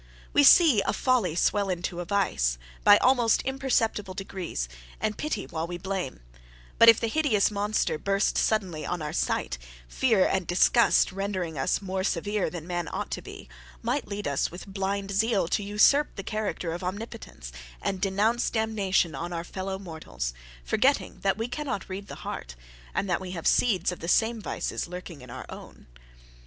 We 0.33 0.43
see 0.43 0.81
a 0.81 0.93
folly 0.93 1.35
swell 1.35 1.69
into 1.69 1.99
a 1.99 2.05
vice, 2.05 2.57
by 2.83 2.97
almost 2.97 3.43
imperceptible 3.43 4.15
degrees, 4.15 4.67
and 4.99 5.15
pity 5.15 5.45
while 5.45 5.67
we 5.67 5.77
blame; 5.77 6.21
but, 6.79 6.89
if 6.89 6.99
the 6.99 7.05
hideous 7.05 7.51
monster 7.51 7.99
burst 7.99 8.35
suddenly 8.35 8.83
on 8.83 9.03
our 9.03 9.13
sight, 9.13 9.59
fear 9.87 10.25
and 10.25 10.47
disgust 10.47 11.11
rendering 11.11 11.55
us 11.55 11.83
more 11.83 12.03
severe 12.03 12.49
than 12.49 12.65
man 12.65 12.87
ought 12.91 13.11
to 13.11 13.21
be, 13.21 13.47
might 13.83 14.07
lead 14.07 14.27
us 14.27 14.49
with 14.49 14.65
blind 14.65 15.11
zeal 15.11 15.47
to 15.49 15.61
usurp 15.61 16.15
the 16.15 16.23
character 16.23 16.73
of 16.73 16.83
omnipotence, 16.83 17.51
and 17.79 18.01
denounce 18.01 18.49
damnation 18.49 19.13
on 19.13 19.31
our 19.31 19.43
fellow 19.43 19.77
mortals, 19.77 20.33
forgetting 20.63 21.19
that 21.19 21.37
we 21.37 21.47
cannot 21.47 21.87
read 21.87 22.07
the 22.07 22.15
heart, 22.25 22.55
and 22.95 23.07
that 23.07 23.21
we 23.21 23.33
have 23.33 23.45
seeds 23.45 23.91
of 23.91 23.99
the 23.99 24.07
same 24.07 24.41
vices 24.41 24.87
lurking 24.87 25.21
in 25.21 25.29
our 25.29 25.45
own. 25.47 25.85